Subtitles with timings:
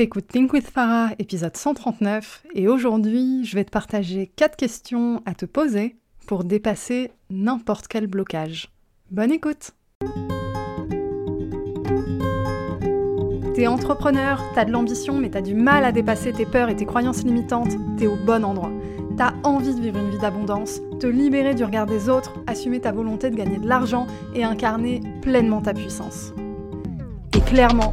[0.00, 5.34] T'écoutes Think with Farah, épisode 139, et aujourd'hui, je vais te partager 4 questions à
[5.34, 8.70] te poser pour dépasser n'importe quel blocage.
[9.10, 9.72] Bonne écoute
[13.54, 16.86] T'es entrepreneur, t'as de l'ambition, mais t'as du mal à dépasser tes peurs et tes
[16.86, 18.72] croyances limitantes, t'es au bon endroit.
[19.18, 22.90] T'as envie de vivre une vie d'abondance, te libérer du regard des autres, assumer ta
[22.90, 26.32] volonté de gagner de l'argent et incarner pleinement ta puissance.
[27.36, 27.92] Et clairement,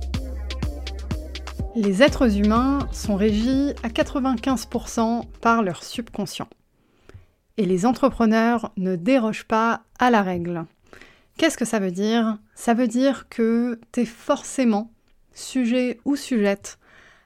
[1.75, 6.49] Les êtres humains sont régis à 95% par leur subconscient.
[7.55, 10.65] Et les entrepreneurs ne dérogent pas à la règle.
[11.37, 12.39] Qu'est-ce que ça veut dire?
[12.55, 14.91] Ça veut dire que tu es forcément
[15.33, 16.77] sujet ou sujette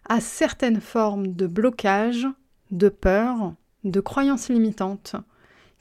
[0.07, 2.27] à certaines formes de blocage,
[2.69, 5.15] de peur, de croyances limitantes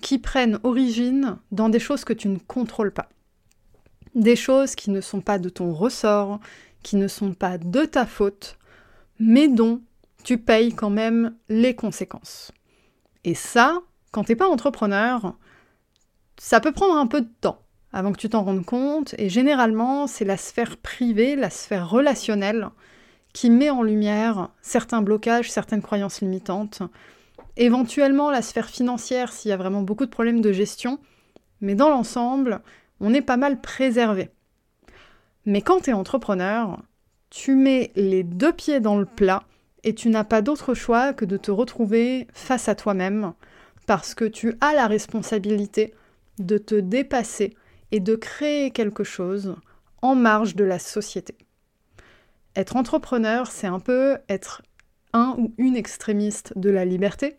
[0.00, 3.10] qui prennent origine dans des choses que tu ne contrôles pas.
[4.14, 6.40] Des choses qui ne sont pas de ton ressort,
[6.84, 8.56] qui ne sont pas de ta faute,
[9.18, 9.80] mais dont
[10.22, 12.52] tu payes quand même les conséquences.
[13.24, 13.80] Et ça,
[14.12, 15.36] quand t'es pas entrepreneur,
[16.38, 17.60] ça peut prendre un peu de temps
[17.92, 22.68] avant que tu t'en rendes compte, et généralement, c'est la sphère privée, la sphère relationnelle,
[23.32, 26.82] qui met en lumière certains blocages, certaines croyances limitantes,
[27.56, 30.98] éventuellement la sphère financière s'il y a vraiment beaucoup de problèmes de gestion,
[31.60, 32.62] mais dans l'ensemble,
[32.98, 34.30] on est pas mal préservé.
[35.46, 36.82] Mais quand tu es entrepreneur,
[37.30, 39.44] tu mets les deux pieds dans le plat
[39.82, 43.34] et tu n'as pas d'autre choix que de te retrouver face à toi-même
[43.86, 45.92] parce que tu as la responsabilité
[46.38, 47.54] de te dépasser
[47.92, 49.56] et de créer quelque chose
[50.02, 51.36] en marge de la société.
[52.56, 54.62] Être entrepreneur, c'est un peu être
[55.12, 57.36] un ou une extrémiste de la liberté,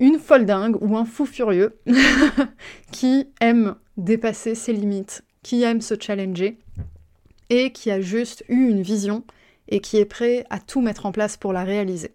[0.00, 1.78] une folle dingue ou un fou furieux
[2.90, 6.58] qui aime dépasser ses limites, qui aime se challenger
[7.50, 9.24] et qui a juste eu une vision
[9.68, 12.14] et qui est prêt à tout mettre en place pour la réaliser.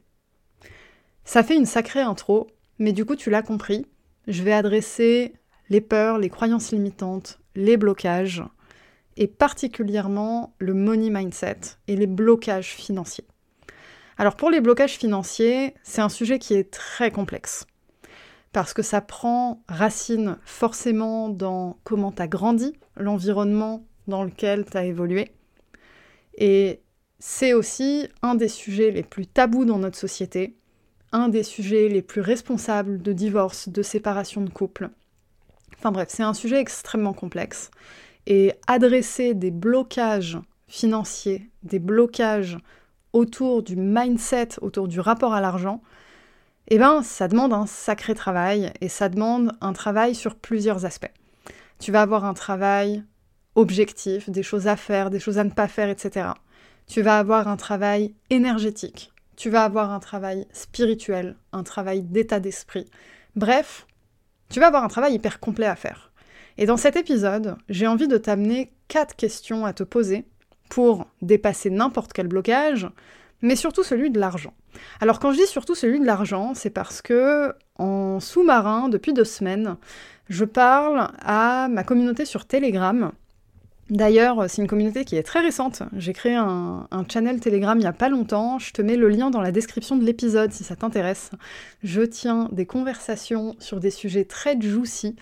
[1.26, 2.48] Ça fait une sacrée intro,
[2.80, 3.86] mais du coup tu l'as compris,
[4.28, 5.34] je vais adresser
[5.70, 8.44] les peurs, les croyances limitantes, les blocages,
[9.18, 13.26] et particulièrement le money mindset et les blocages financiers.
[14.18, 17.66] Alors pour les blocages financiers, c'est un sujet qui est très complexe,
[18.58, 24.76] parce que ça prend racine forcément dans comment tu as grandi, l'environnement dans lequel tu
[24.76, 25.30] as évolué.
[26.40, 26.82] Et
[27.20, 30.58] c'est aussi un des sujets les plus tabous dans notre société,
[31.12, 34.90] un des sujets les plus responsables de divorce, de séparation de couple.
[35.78, 37.70] Enfin bref, c'est un sujet extrêmement complexe.
[38.26, 42.58] Et adresser des blocages financiers, des blocages
[43.14, 45.84] autour du mindset, autour du rapport à l'argent,
[46.70, 51.12] eh ben, ça demande un sacré travail et ça demande un travail sur plusieurs aspects.
[51.80, 53.04] Tu vas avoir un travail
[53.56, 56.28] objectifs, des choses à faire, des choses à ne pas faire, etc.
[56.88, 62.40] Tu vas avoir un travail énergétique, tu vas avoir un travail spirituel, un travail d'état
[62.40, 62.90] d'esprit.
[63.36, 63.88] Bref,
[64.50, 66.12] tu vas avoir un travail hyper complet à faire.
[66.58, 70.26] Et dans cet épisode, j'ai envie de t'amener quatre questions à te poser
[70.70, 72.88] pour dépasser n'importe quel blocage,
[73.42, 74.54] mais surtout celui de l'argent.
[75.02, 79.26] Alors quand je dis surtout celui de l'argent, c'est parce que en sous-marin, depuis deux
[79.26, 79.78] semaines,
[80.30, 83.12] je parle à ma communauté sur Telegram
[83.90, 85.82] D'ailleurs, c'est une communauté qui est très récente.
[85.96, 88.60] J'ai créé un, channel Telegram il n'y a pas longtemps.
[88.60, 91.32] Je te mets le lien dans la description de l'épisode si ça t'intéresse.
[91.84, 95.16] Je tiens des conversations sur des sujets très juicy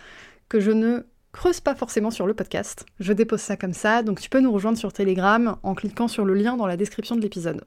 [0.50, 1.06] que je ne
[1.36, 2.86] creuse pas forcément sur le podcast.
[3.02, 6.24] Je dépose ça comme ça, donc tu peux nous rejoindre sur Telegram en cliquant sur
[6.24, 7.66] le lien dans la description de l'épisode.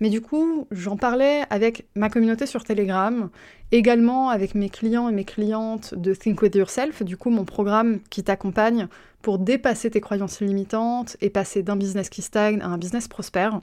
[0.00, 3.28] Mais du coup, j'en parlais avec ma communauté sur Telegram,
[3.72, 8.00] également avec mes clients et mes clientes de Think With Yourself, du coup mon programme
[8.08, 8.88] qui t'accompagne
[9.20, 13.60] pour dépasser tes croyances limitantes et passer d'un business qui stagne à un business prospère.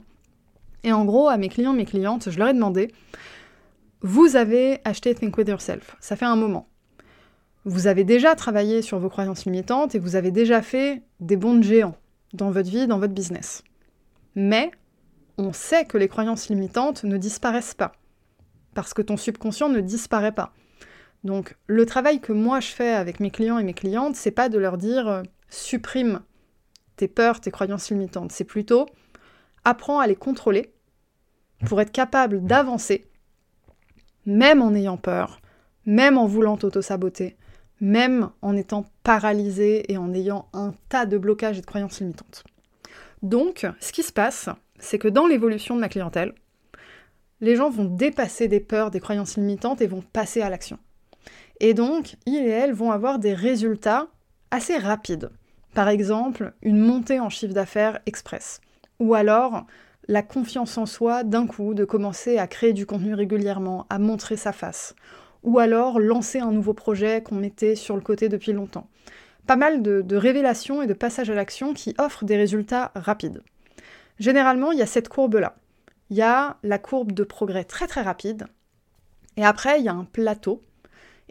[0.84, 2.92] Et en gros, à mes clients, mes clientes, je leur ai demandé,
[4.02, 6.68] vous avez acheté Think With Yourself, ça fait un moment.
[7.64, 11.54] Vous avez déjà travaillé sur vos croyances limitantes et vous avez déjà fait des bons
[11.54, 11.96] de géants
[12.32, 13.62] dans votre vie, dans votre business.
[14.34, 14.72] Mais
[15.38, 17.92] on sait que les croyances limitantes ne disparaissent pas.
[18.74, 20.52] Parce que ton subconscient ne disparaît pas.
[21.24, 24.48] Donc le travail que moi je fais avec mes clients et mes clientes, c'est pas
[24.48, 26.20] de leur dire euh, supprime
[26.96, 28.32] tes peurs, tes croyances limitantes.
[28.32, 28.86] C'est plutôt
[29.64, 30.72] apprends à les contrôler
[31.66, 33.06] pour être capable d'avancer,
[34.26, 35.40] même en ayant peur,
[35.86, 37.36] même en voulant t'auto-saboter,
[37.80, 42.44] même en étant paralysé et en ayant un tas de blocages et de croyances limitantes.
[43.22, 44.48] Donc, ce qui se passe,
[44.78, 46.34] c'est que dans l'évolution de ma clientèle,
[47.40, 50.78] les gens vont dépasser des peurs, des croyances limitantes et vont passer à l'action.
[51.60, 54.08] Et donc, ils et elles vont avoir des résultats
[54.50, 55.30] assez rapides.
[55.74, 58.60] Par exemple, une montée en chiffre d'affaires express.
[59.00, 59.66] Ou alors,
[60.08, 64.36] la confiance en soi d'un coup, de commencer à créer du contenu régulièrement, à montrer
[64.36, 64.94] sa face.
[65.42, 68.88] Ou alors, lancer un nouveau projet qu'on mettait sur le côté depuis longtemps.
[69.46, 73.42] Pas mal de, révélations et de passages à l'action qui offrent des résultats rapides.
[74.18, 75.56] Généralement, il y a cette courbe-là.
[76.10, 78.46] Il y a la courbe de progrès très très rapide.
[79.36, 80.62] Et après, il y a un plateau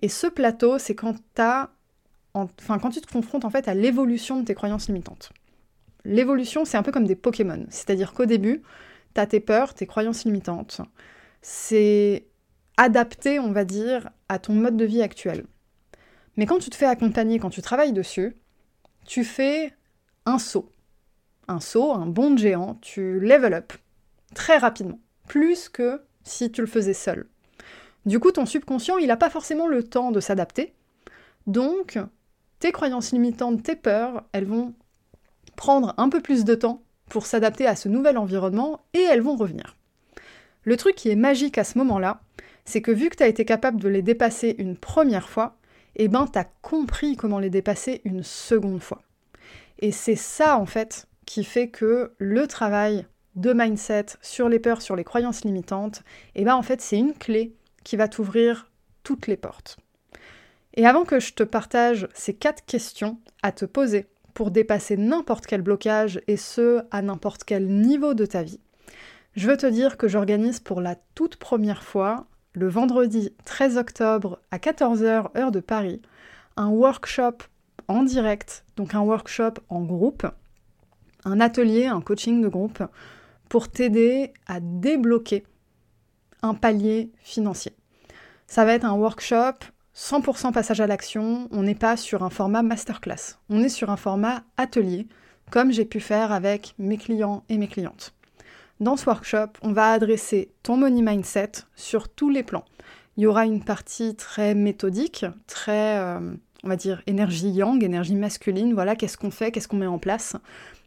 [0.02, 1.16] et ce plateau, c'est quand,
[2.34, 5.32] enfin, quand tu te confrontes en fait à l'évolution de tes croyances limitantes.
[6.06, 7.66] L'évolution, c'est un peu comme des Pokémon.
[7.70, 8.64] C'est-à-dire qu'au début,
[9.14, 10.82] tu as tes peurs, tes croyances limitantes.
[11.44, 12.26] C'est
[12.78, 15.46] adapté, on va dire, à ton mode de vie actuel.
[16.38, 18.36] Mais quand tu te fais accompagner, quand tu travailles dessus,
[19.06, 19.74] tu fais
[20.26, 20.70] un saut.
[21.48, 23.74] Un saut, un bond géant, tu level up
[24.34, 25.00] très rapidement.
[25.28, 27.28] Plus que si tu le faisais seul.
[28.06, 30.74] Du coup, ton subconscient, il n'a pas forcément le temps de s'adapter.
[31.48, 32.00] Donc,
[32.60, 34.74] tes croyances limitantes, tes peurs, elles vont
[35.56, 39.36] prendre un peu plus de temps pour s'adapter à ce nouvel environnement et elles vont
[39.36, 39.76] revenir.
[40.64, 42.22] Le truc qui est magique à ce moment-là,
[42.66, 45.58] c'est que vu que tu as été capable de les dépasser une première fois,
[45.96, 49.02] eh ben tu as compris comment les dépasser une seconde fois.
[49.80, 53.06] Et c'est ça en fait qui fait que le travail
[53.36, 56.04] de mindset sur les peurs, sur les croyances limitantes,
[56.36, 58.70] eh ben en fait c'est une clé qui va t'ouvrir
[59.04, 59.78] toutes les portes.
[60.76, 65.46] Et avant que je te partage ces quatre questions à te poser pour dépasser n'importe
[65.46, 68.60] quel blocage et ce à n'importe quel niveau de ta vie,
[69.36, 74.40] je veux te dire que j'organise pour la toute première fois, le vendredi 13 octobre
[74.52, 76.02] à 14h heure de Paris,
[76.58, 77.38] un workshop
[77.88, 80.28] en direct, donc un workshop en groupe,
[81.24, 82.84] un atelier, un coaching de groupe
[83.48, 85.46] pour t'aider à débloquer
[86.42, 87.74] un palier financier.
[88.48, 89.54] Ça va être un workshop
[89.96, 93.98] 100% passage à l'action, on n'est pas sur un format masterclass, on est sur un
[93.98, 95.08] format atelier,
[95.52, 98.14] comme j'ai pu faire avec mes clients et mes clientes.
[98.82, 102.66] Dans ce workshop, on va adresser ton money mindset sur tous les plans.
[103.16, 106.34] Il y aura une partie très méthodique, très, euh,
[106.64, 110.00] on va dire, énergie yang, énergie masculine, voilà, qu'est-ce qu'on fait, qu'est-ce qu'on met en
[110.00, 110.36] place.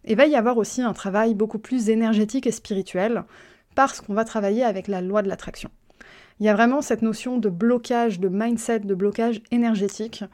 [0.04, 3.22] Et va y avoir aussi un travail beaucoup plus énergétique et spirituel,
[3.76, 5.70] parce qu'on va travailler avec la loi de l'attraction.
[6.40, 10.24] Il y a vraiment cette notion de blocage, de mindset, de blocage énergétique.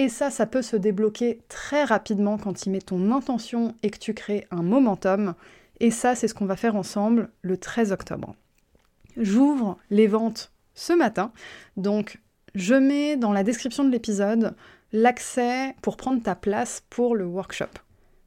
[0.00, 3.98] Et ça, ça peut se débloquer très rapidement quand tu mets ton intention et que
[3.98, 5.34] tu crées un momentum.
[5.80, 8.34] Et ça, c'est ce qu'on va faire ensemble le 13 octobre.
[9.16, 11.32] J'ouvre les ventes ce matin.
[11.76, 12.20] Donc,
[12.54, 14.54] je mets dans la description de l'épisode
[14.92, 17.66] l'accès pour prendre ta place pour le workshop.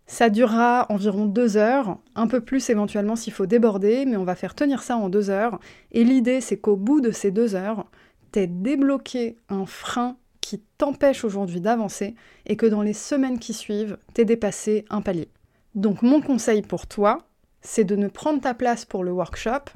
[0.06, 4.36] Ça durera environ deux heures, un peu plus éventuellement s'il faut déborder, mais on va
[4.36, 5.60] faire tenir ça en deux heures.
[5.92, 7.86] Et l'idée, c'est qu'au bout de ces deux heures,
[8.32, 13.98] t'aies débloqué un frein qui t'empêche aujourd'hui d'avancer et que dans les semaines qui suivent,
[14.14, 15.28] t'aies dépassé un palier.
[15.76, 17.27] Donc mon conseil pour toi,
[17.62, 19.72] c'est de ne prendre ta place pour le workshop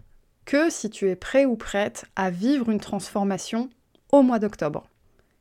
[0.45, 3.69] que si tu es prêt ou prête à vivre une transformation
[4.11, 4.87] au mois d'octobre.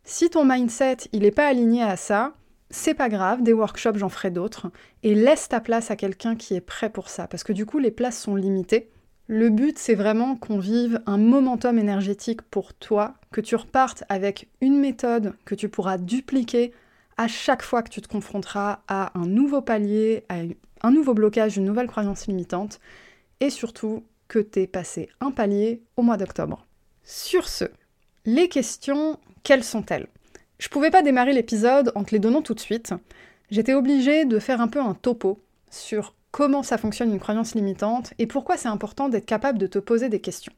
[0.04, 2.34] Si ton mindset, il n'est pas aligné à ça,
[2.70, 4.70] c'est pas grave, des workshops, j'en ferai d'autres,
[5.02, 7.78] et laisse ta place à quelqu'un qui est prêt pour ça, parce que du coup,
[7.78, 8.90] les places sont limitées.
[9.26, 14.48] Le but, c'est vraiment qu'on vive un momentum énergétique pour toi, que tu repartes avec
[14.60, 16.72] une méthode que tu pourras dupliquer
[17.20, 20.36] à chaque fois que tu te confronteras à un nouveau palier, à
[20.80, 22.80] un nouveau blocage, une nouvelle croyance limitante,
[23.40, 26.66] et surtout que tu aies passé un palier au mois d'octobre.
[27.04, 27.66] Sur ce,
[28.24, 30.06] les questions, quelles sont-elles?
[30.58, 32.94] Je pouvais pas démarrer l'épisode en te les donnant tout de suite.
[33.50, 38.14] J'étais obligée de faire un peu un topo sur comment ça fonctionne une croyance limitante
[38.18, 40.54] et pourquoi c'est important d'être capable de te poser des questions.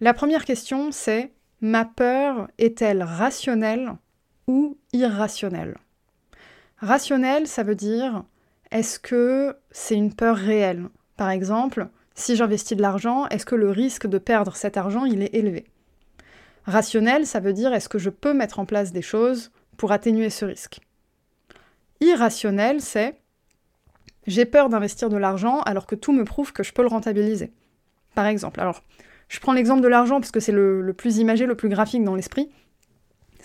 [0.00, 3.96] La première question, c'est ma peur est-elle rationnelle?
[4.48, 5.76] Ou irrationnelle
[6.78, 8.24] Rationnelle, ça veut dire
[8.70, 10.88] est-ce que c'est une peur réelle?
[11.16, 15.22] Par exemple, Si j'investis de l'argent, est-ce que le risque de perdre cet argent, il
[15.22, 15.66] est élevé?
[16.66, 20.28] Rationnel, ça veut dire est-ce que je peux mettre en place des choses pour atténuer
[20.28, 20.80] ce risque?
[22.00, 23.20] Irrationnel, c'est
[24.26, 27.52] j'ai peur d'investir de l'argent alors que tout me prouve que je peux le rentabiliser.
[28.16, 28.82] Par exemple, alors
[29.28, 32.02] je prends l'exemple de l'argent parce que c'est le, le, plus imagé, le plus graphique
[32.02, 32.50] dans l'esprit.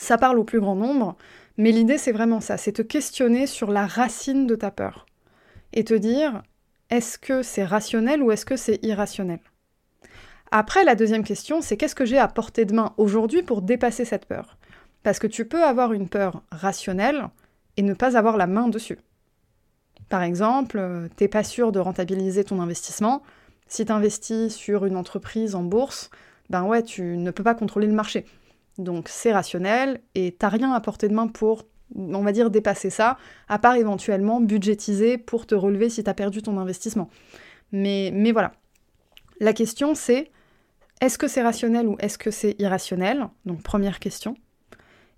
[0.04, 1.16] Ça parle au plus grand nombre,
[1.56, 5.06] mais l'idée c'est vraiment ça, c'est te questionner sur la racine de ta peur
[5.72, 6.44] et te dire
[6.90, 9.40] est-ce que c'est rationnel ou est-ce que c'est irrationnel?
[10.52, 14.04] Après, la deuxième question, c'est qu'est-ce que j'ai à portée de main aujourd'hui pour dépasser
[14.04, 14.58] cette peur?
[15.04, 17.30] Parce que tu peux avoir une peur rationnelle
[17.78, 19.00] et ne pas avoir la main dessus.
[20.10, 23.24] Par exemple, euh, t'es pas sûr de rentabiliser ton investissement.
[23.70, 26.10] Si tu investis sur une entreprise en bourse,
[26.50, 28.26] ben ouais, tu ne peux pas contrôler le marché.
[28.78, 31.64] Donc c'est rationnel et t'as rien à portée de main pour,
[31.96, 36.42] on va dire, dépasser ça, à part éventuellement budgétiser pour te relever si t'as perdu
[36.42, 37.10] ton investissement.
[37.72, 38.54] Mais, mais voilà.
[39.40, 40.32] La question c'est
[41.02, 43.28] est-ce que c'est rationnel ou est-ce que c'est irrationnel?
[43.46, 44.36] Donc première question.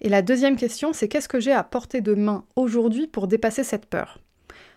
[0.01, 3.63] Et la deuxième question c'est qu'est-ce que j'ai à portée de main aujourd'hui pour dépasser
[3.63, 4.19] cette peur?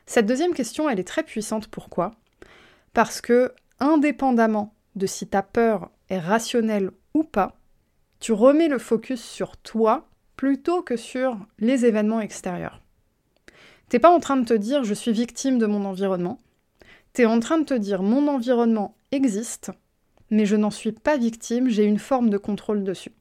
[0.09, 1.69] Cette deuxième question, elle est très puissante.
[1.69, 2.13] Pourquoi?
[2.95, 7.58] Parce que, indépendamment de si ta peur est rationnelle ou pas,
[8.21, 12.81] tu remets le focus sur toi plutôt que sur les événements extérieurs.
[13.89, 16.39] T'es pas en train de te dire je suis victime de mon environnement.
[17.13, 19.73] T'es en train de te dire mon environnement existe,
[20.31, 23.13] mais je n'en suis pas victime, j'ai une forme de contrôle dessus.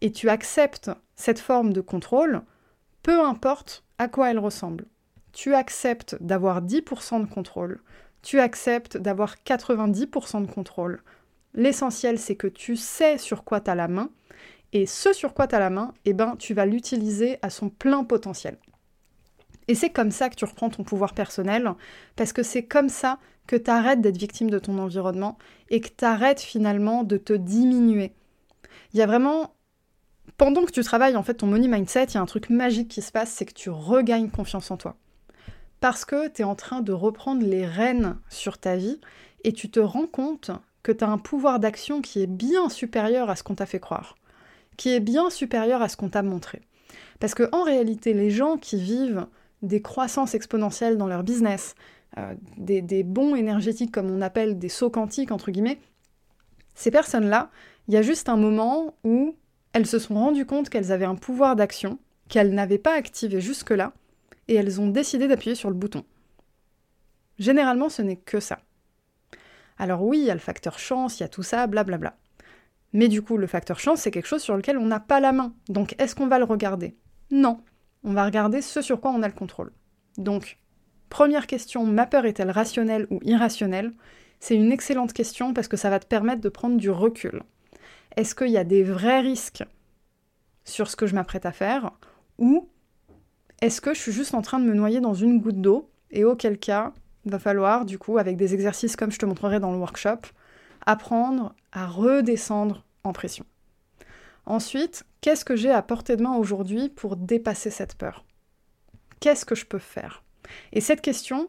[0.00, 2.42] Et tu acceptes cette forme de contrôle,
[3.02, 4.86] peu importe à quoi elle ressemble
[5.32, 7.80] tu acceptes d'avoir 10% de contrôle,
[8.22, 11.02] tu acceptes d'avoir 90% de contrôle.
[11.54, 14.10] L'essentiel, c'est que tu sais sur quoi tu as la main,
[14.72, 17.70] et ce sur quoi tu as la main, eh ben, tu vas l'utiliser à son
[17.70, 18.56] plein potentiel.
[19.68, 21.72] Et c'est comme ça que tu reprends ton pouvoir personnel,
[22.16, 25.38] parce que c'est comme ça que tu arrêtes d'être victime de ton environnement
[25.70, 28.12] et que tu arrêtes finalement de te diminuer.
[28.92, 29.54] Il y a vraiment
[30.36, 32.88] pendant que tu travailles en fait ton money mindset, il y a un truc magique
[32.88, 34.96] qui se passe, c'est que tu regagnes confiance en toi
[35.80, 39.00] parce que tu es en train de reprendre les rênes sur ta vie
[39.44, 40.50] et tu te rends compte
[40.82, 43.80] que tu as un pouvoir d'action qui est bien supérieur à ce qu'on t'a fait
[43.80, 44.16] croire,
[44.76, 46.62] qui est bien supérieur à ce qu'on t'a montré.
[47.18, 49.26] Parce que en réalité, les gens qui vivent
[49.62, 51.74] des croissances exponentielles dans leur business,
[52.18, 55.78] euh, des, des, bons énergétiques comme on appelle des sauts quantiques entre guillemets,
[56.74, 57.50] ces personnes-là,
[57.88, 59.36] il y a juste un moment où
[59.72, 61.98] elles se sont rendues compte qu'elles avaient un pouvoir d'action
[62.30, 63.92] qu'elles n'avaient pas activé jusque-là,
[64.48, 66.04] et elles ont décidé d'appuyer sur le bouton.
[67.38, 68.60] Généralement, ce n'est que ça.
[69.80, 72.14] Alors oui, il y a le facteur chance, il y a tout ça, blablabla.
[72.92, 75.32] Mais du coup, le facteur chance, c'est quelque chose sur lequel on n'a pas la
[75.32, 75.54] main.
[75.70, 76.98] Donc, est-ce qu'on va le regarder?
[77.30, 77.62] Non.
[78.04, 79.72] On va regarder ce sur quoi on a le contrôle.
[80.18, 80.58] Donc,
[81.08, 83.94] première question, ma peur est-elle rationnelle ou irrationnelle?
[84.38, 87.42] C'est une excellente question parce que ça va te permettre de prendre du recul.
[88.16, 89.64] Est-ce qu'il y a des vrais risques
[90.66, 91.92] sur ce que je m'apprête à faire?
[92.36, 92.68] Ou
[93.62, 96.24] est-ce que je suis juste en train de me noyer dans une goutte d'eau Et
[96.24, 96.92] auquel cas,
[97.24, 100.20] il va falloir, du coup, avec des exercices comme je te montrerai dans le workshop,
[100.86, 103.44] apprendre à redescendre en pression.
[104.46, 108.24] Ensuite, qu'est-ce que j'ai à portée de main aujourd'hui pour dépasser cette peur?
[109.20, 110.22] Qu'est-ce que je peux faire?
[110.72, 111.48] Et cette question,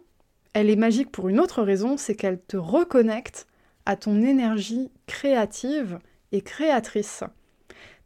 [0.54, 3.48] elle est magique pour une autre raison, c'est qu'elle te reconnecte
[3.86, 6.00] à ton énergie créative
[6.32, 7.24] et créatrice.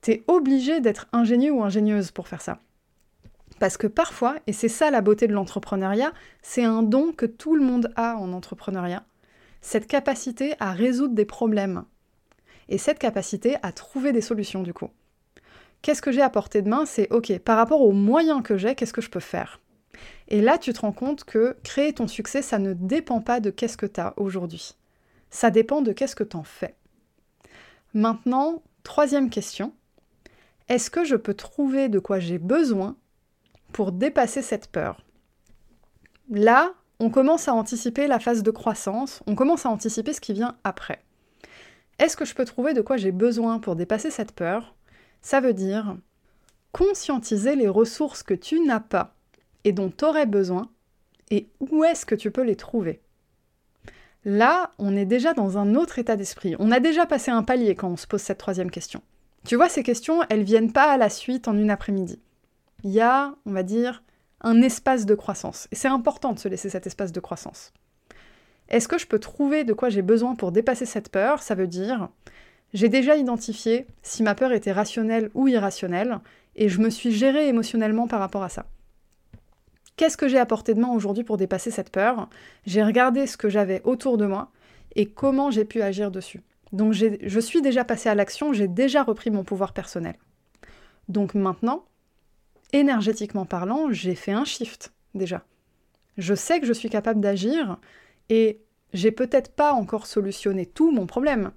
[0.02, 2.60] T'es obligé d'être ingénieux ou ingénieuse pour faire ça.
[3.66, 7.56] Parce que parfois, et c'est ça la beauté de l'entrepreneuriat, c'est un don que tout
[7.56, 9.04] le monde a en entrepreneuriat,
[9.60, 11.84] cette capacité à résoudre des problèmes.
[12.70, 14.92] Et cette capacité à trouver des solutions du coup.
[15.82, 16.86] Qu'est-ce que j'ai à portée de main?
[16.86, 19.60] C'est ok, par rapport aux moyens que j'ai, qu'est-ce que je peux faire?
[20.28, 23.50] Et là, tu te rends compte que créer ton succès, ça ne dépend pas de
[23.50, 24.76] qu'est-ce que tu as aujourd'hui.
[25.32, 26.76] Ça dépend de qu'est-ce que tu en fais.
[27.96, 29.74] Maintenant, troisième question.
[30.70, 32.96] Est-ce que je peux trouver de quoi j'ai besoin
[33.76, 35.02] pour dépasser cette peur.
[36.30, 40.32] Là, on commence à anticiper la phase de croissance, on commence à anticiper ce qui
[40.32, 41.02] vient après.
[42.00, 44.76] Est-ce que je peux trouver de quoi j'ai besoin pour dépasser cette peur?
[45.22, 45.98] Ça veut dire
[46.72, 49.14] conscientiser les ressources que tu n'as pas
[49.66, 50.70] et dont tu aurais besoin
[51.30, 53.02] et où est-ce que tu peux les trouver?
[54.24, 56.56] Là, on est déjà dans un autre état d'esprit.
[56.60, 59.02] On a déjà passé un palier quand on se pose cette troisième question.
[59.46, 62.22] Tu vois, ces questions, elles viennent pas à la suite en une après-midi
[62.86, 64.04] il y a, on va dire,
[64.42, 65.68] un espace de croissance.
[65.72, 67.74] Et c'est important de se laisser cet espace de croissance.
[68.70, 71.42] Est-ce que je peux trouver de quoi j'ai besoin pour dépasser cette peur?
[71.42, 72.10] Ça veut dire,
[72.74, 76.20] j'ai déjà identifié si ma peur était rationnelle ou irrationnelle,
[76.56, 78.68] et je me suis gérée émotionnellement par rapport à ça.
[79.98, 82.30] Qu'est-ce que j'ai apporté de main aujourd'hui pour dépasser cette peur?
[82.68, 84.52] J'ai regardé ce que j'avais autour de moi,
[84.96, 86.42] et comment j'ai pu agir dessus.
[86.72, 90.16] Donc je suis déjà passée à l'action, j'ai déjà repris mon pouvoir personnel.
[91.10, 91.86] Donc maintenant,
[92.74, 95.46] énergétiquement parlant, j'ai fait un shift déjà.
[96.18, 97.78] Je sais que je suis capable d'agir
[98.30, 98.62] et
[98.94, 101.52] j'ai peut-être pas encore solutionné tout mon problème,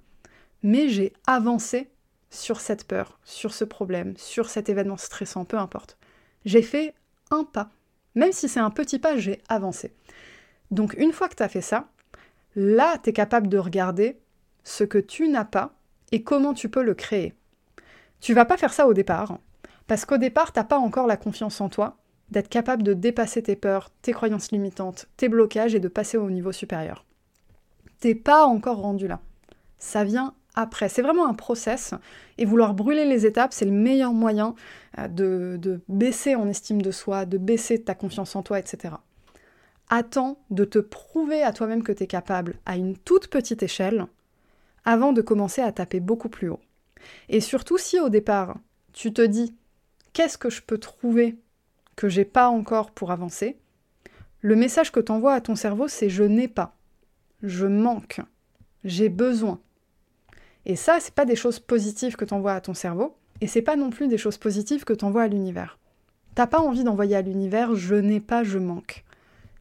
[0.63, 1.89] mais j'ai avancé
[2.29, 5.97] sur cette peur, sur ce problème, sur cet événement stressant, peu importe.
[6.45, 6.93] J'ai fait
[7.31, 7.71] un pas.
[8.15, 9.93] Même si c'est un petit pas, j'ai avancé.
[10.71, 11.89] Donc une fois que tu as fait ça,
[12.55, 14.19] là, tu es capable de regarder
[14.63, 15.73] ce que tu n'as pas
[16.11, 17.33] et comment tu peux le créer.
[18.19, 19.39] Tu vas pas faire ça au départ,
[19.89, 21.97] parce qu'au départ, t'as pas encore la confiance en toi
[22.29, 26.29] d'être capable de dépasser tes peurs, tes croyances limitantes, tes blocages et de passer au
[26.29, 27.05] niveau supérieur.
[27.99, 29.19] T'es pas encore rendu là.
[29.79, 30.89] Ça vient après.
[30.89, 31.95] C'est vraiment un process
[32.37, 34.53] et vouloir brûler les étapes, c'est le meilleur moyen
[34.99, 38.93] euh, de, de, baisser en estime de soi, de baisser ta confiance en toi, etc.
[39.89, 44.05] Attends de te prouver à toi-même que tu es capable à une toute petite échelle
[44.85, 46.61] avant de commencer à taper beaucoup plus haut.
[47.27, 48.59] Et surtout si au départ,
[48.93, 49.55] tu te dis
[50.13, 51.37] qu'est-ce que je peux trouver
[51.95, 53.57] que j'ai pas encore pour avancer,
[54.41, 56.77] le message que tu envoies à ton cerveau, c'est je n'ai pas,
[57.43, 58.21] je manque,
[58.83, 59.59] j'ai besoin.
[60.65, 63.61] Et ça, c'est pas des choses positives que tu envoies à ton cerveau, et c'est
[63.61, 65.77] pas non plus des choses positives que tu envoies à l'univers.
[66.35, 69.03] T'as pas envie d'envoyer à l'univers je n'ai pas, je manque.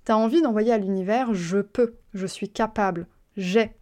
[0.05, 3.73] T'as envie d'envoyer à l'univers je peux, je suis capable, j'ai.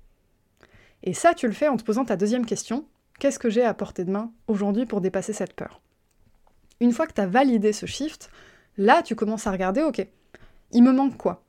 [1.03, 2.87] Et ça, tu le fais en te posant ta deuxième question
[3.19, 5.81] qu'est-ce que j'ai à portée de main aujourd'hui pour dépasser cette peur?
[6.81, 8.31] Une fois que tu as validé ce shift,
[8.77, 10.07] là, tu commences à regarder ok,
[10.73, 11.45] il me manque quoi?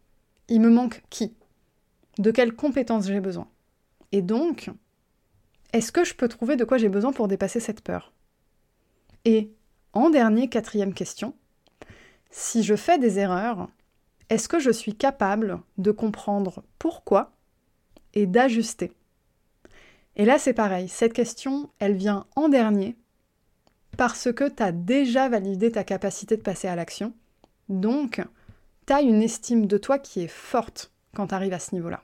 [0.48, 1.36] Il me manque qui?
[2.18, 3.48] De quelles compétences j'ai besoin?
[4.12, 4.70] Et donc,
[5.74, 8.14] est-ce que je peux trouver de quoi j'ai besoin pour dépasser cette peur?
[9.26, 9.52] Et
[9.94, 11.36] en dernier, quatrième question,
[12.32, 13.68] si je fais des erreurs,
[14.30, 17.34] est-ce que je suis capable de comprendre pourquoi
[18.14, 18.94] et d'ajuster?
[20.16, 22.96] Et là, c'est pareil, cette question, elle vient en dernier
[23.98, 27.14] parce que tu as déjà validé ta capacité de passer à l'action.
[27.68, 28.22] Donc,
[28.86, 32.04] tu as une estime de toi qui est forte quand tu arrives à ce niveau-là.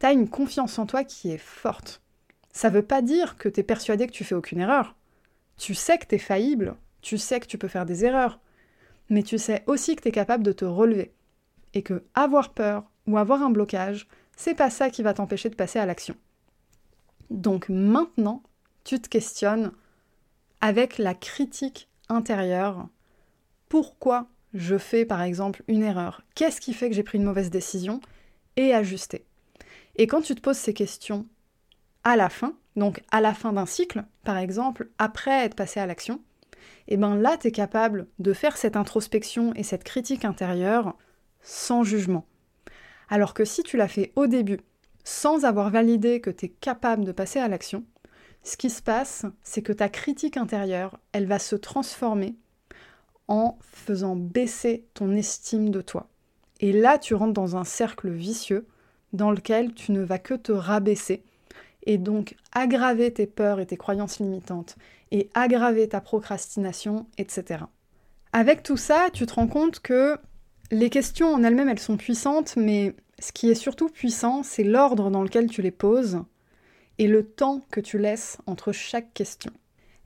[0.00, 2.02] Tu as une confiance en toi qui est forte.
[2.52, 4.96] Ça veut pas dire que tu es persuadé que tu fais aucune erreur.
[5.56, 8.40] Tu sais que tu es faillible, tu sais que tu peux faire des erreurs,
[9.08, 11.12] mais tu sais aussi que tu es capable de te relever.
[11.72, 15.54] Et que avoir peur ou avoir un blocage, c'est pas ça qui va t'empêcher de
[15.54, 16.16] passer à l'action.
[17.30, 18.42] Donc maintenant,
[18.84, 19.72] tu te questionnes
[20.60, 22.88] avec la critique intérieure.
[23.68, 26.22] Pourquoi je fais par exemple une erreur?
[26.34, 28.00] Qu'est-ce qui fait que j'ai pris une mauvaise décision?
[28.56, 29.26] Et ajuster.
[29.96, 31.26] Et quand tu te poses ces questions
[32.04, 35.86] à la fin, donc à la fin d'un cycle, par exemple, après être passé à
[35.86, 36.20] l'action,
[36.88, 40.96] et eh ben là, tu es capable de faire cette introspection et cette critique intérieure
[41.42, 42.26] sans jugement.
[43.08, 44.60] Alors que si tu l'as fait au début,
[45.04, 47.84] sans avoir validé que tu es capable de passer à l'action,
[48.46, 52.36] ce qui se passe, c'est que ta critique intérieure, elle va se transformer
[53.26, 56.08] en faisant baisser ton estime de toi.
[56.60, 58.68] Et là, tu rentres dans un cercle vicieux
[59.12, 61.24] dans lequel tu ne vas que te rabaisser
[61.86, 64.76] et donc aggraver tes peurs et tes croyances limitantes,
[65.10, 67.64] et aggraver ta procrastination, etc.
[68.32, 70.18] Avec tout ça, tu te rends compte que
[70.70, 75.10] les questions en elles-mêmes, elles sont puissantes, mais ce qui est surtout puissant, c'est l'ordre
[75.10, 76.20] dans lequel tu les poses
[76.98, 79.52] et le temps que tu laisses entre chaque question.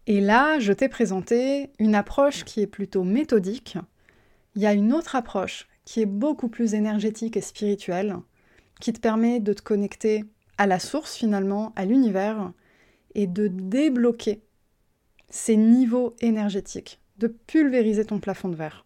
[0.06, 3.78] Et là, je t'ai présenté une approche qui est plutôt méthodique.
[4.56, 8.16] Il y a une autre approche qui est beaucoup plus énergétique et spirituelle,
[8.80, 10.24] qui te permet de te connecter
[10.58, 12.52] à la source finalement, à l'univers,
[13.14, 14.42] et de débloquer
[15.28, 18.84] ces niveaux énergétiques, de pulvériser ton plafond de verre.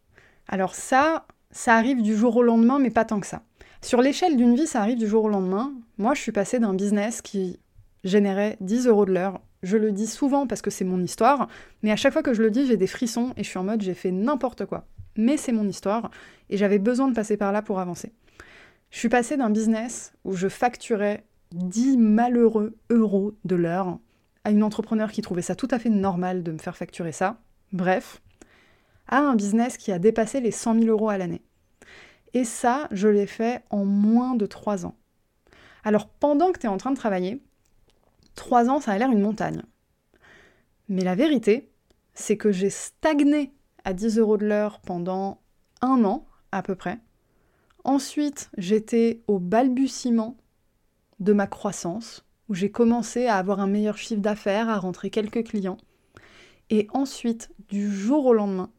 [0.48, 3.42] Alors ça, ça arrive du jour au lendemain, mais pas tant que ça.
[3.82, 5.74] Sur l'échelle d'une vie, ça arrive du jour au lendemain.
[5.98, 7.60] Moi, je suis passée d'un business qui
[8.04, 9.40] générait 10 euros de l'heure.
[9.62, 11.48] Je le dis souvent parce que c'est mon histoire,
[11.82, 13.64] mais à chaque fois que je le dis, j'ai des frissons et je suis en
[13.64, 14.86] mode j'ai fait n'importe quoi.
[15.16, 16.10] Mais c'est mon histoire
[16.50, 18.12] et j'avais besoin de passer par là pour avancer.
[18.90, 23.98] Je suis passée d'un business où je facturais 10 malheureux euros de l'heure
[24.44, 27.40] à une entrepreneur qui trouvait ça tout à fait normal de me faire facturer ça.
[27.72, 28.20] Bref,
[29.08, 31.42] à un business qui a dépassé les 100 000 euros à l'année.
[32.34, 34.96] Et ça, je l'ai fait en moins de 3 ans.
[35.84, 37.42] Alors pendant que tu es en train de travailler,
[38.34, 39.62] 3 ans, ça a l'air une montagne.
[40.88, 41.70] Mais la vérité,
[42.14, 43.52] c'est que j'ai stagné
[43.84, 45.40] à 10 euros de l'heure pendant
[45.80, 46.98] un an à peu près.
[47.84, 50.36] Ensuite, j'étais au balbutiement
[51.20, 55.44] de ma croissance, où j'ai commencé à avoir un meilleur chiffre d'affaires, à rentrer quelques
[55.44, 55.78] clients.
[56.70, 58.70] Et ensuite, du jour au lendemain,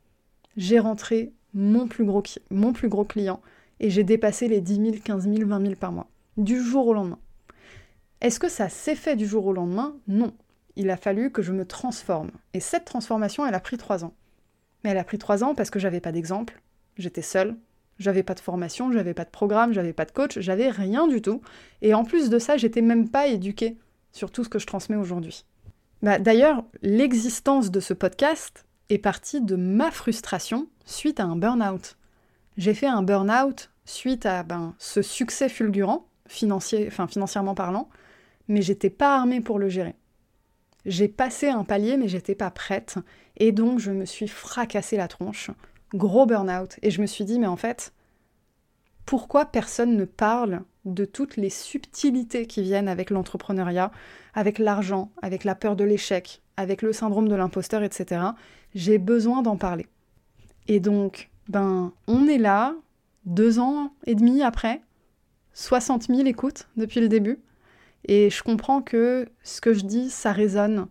[0.58, 3.41] j'ai rentré mon plus gros, mon plus gros client
[3.80, 6.10] et j'ai dépassé les 10 000, 15 000, 20 000 par mois.
[6.38, 7.20] Du jour au lendemain.
[8.21, 9.95] Est-ce que ça s'est fait du jour au lendemain?
[10.08, 10.34] Non.
[10.75, 12.32] Il a fallu que je me transforme.
[12.54, 14.13] Et cette transformation, elle a pris trois ans.
[14.84, 16.62] Mais elle a pris trois ans parce que j'avais pas d'exemple,
[16.97, 17.56] j'étais seule,
[17.97, 21.21] j'avais pas de formation, j'avais pas de programme, j'avais pas de coach, j'avais rien du
[21.21, 21.41] tout.
[21.82, 23.78] Et en plus de ça, j'étais même pas éduquée
[24.12, 25.45] sur tout ce que je transmets aujourd'hui.
[26.01, 31.97] Bah, D'ailleurs, l'existence de ce podcast est partie de ma frustration suite à un burn-out.
[32.58, 37.89] J'ai fait un burn-out suite à ben, ce succès fulgurant, enfin, financièrement parlant,
[38.47, 39.95] mais j'étais pas armée pour le gérer.
[40.86, 42.97] J'ai passé un palier, mais j'étais pas prête,
[43.38, 45.51] et donc je me suis fracassé la tronche,
[45.93, 47.93] gros burn-out, et je me suis dit, mais en fait,
[49.05, 53.91] pourquoi personne ne parle de toutes les subtilités qui viennent avec l'entrepreneuriat,
[54.34, 58.21] avec l'argent, avec la peur de l'échec, avec le syndrome de l'imposteur, etc.
[58.73, 59.88] J'ai besoin d'en parler.
[60.67, 62.75] Et donc, ben, on est là,
[63.25, 64.81] deux ans et demi après,
[65.53, 67.39] 60 000 écoutes depuis le début,
[68.08, 70.88] et je comprends que ce que je dis, ça résonne.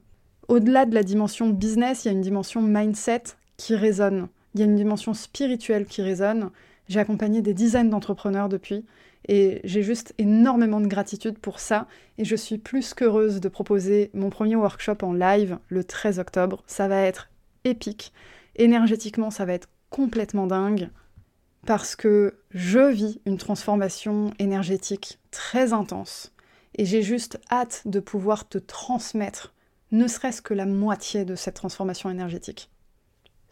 [0.48, 3.22] Au-delà de la dimension business, il y a une dimension mindset
[3.57, 4.29] qui résonne.
[4.55, 6.50] Il y a une dimension spirituelle qui résonne.
[6.88, 8.85] J'ai accompagné des dizaines d'entrepreneurs depuis
[9.27, 11.87] et j'ai juste énormément de gratitude pour ça.
[12.18, 16.62] Et je suis plus qu'heureuse de proposer mon premier workshop en live le 13 octobre.
[16.66, 17.31] Ça va être
[17.64, 18.12] épique.
[18.57, 20.90] Énergétiquement, ça va être complètement dingue
[21.64, 26.34] parce que je vis une transformation énergétique très intense
[26.76, 29.54] et j'ai juste hâte de pouvoir te transmettre
[29.92, 32.70] ne serait-ce que la moitié de cette transformation énergétique.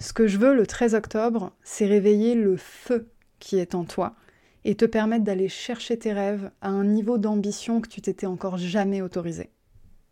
[0.00, 3.08] Ce que je veux le 13 octobre, c'est réveiller le feu
[3.38, 4.16] qui est en toi
[4.64, 8.56] et te permettre d'aller chercher tes rêves à un niveau d'ambition que tu t'étais encore
[8.56, 9.50] jamais autorisé.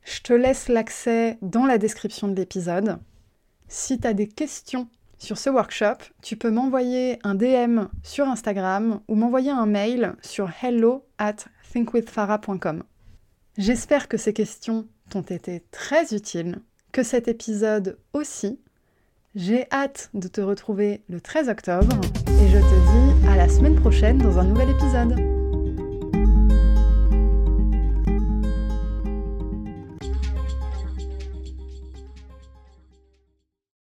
[0.03, 2.99] Je te laisse l'accès dans la description de l'épisode.
[3.68, 9.01] Si tu as des questions sur ce workshop, tu peux m'envoyer un DM sur Instagram
[9.09, 11.37] ou m'envoyer un mail sur hello at
[11.73, 12.85] thinkwithfarah.com.
[13.61, 16.61] J'espère que ces questions t'ont été très utiles,
[16.92, 18.59] que cet épisode aussi.
[19.35, 21.94] J'ai hâte de te retrouver le 13 octobre
[22.27, 25.39] et je te dis à la semaine prochaine dans un nouvel épisode.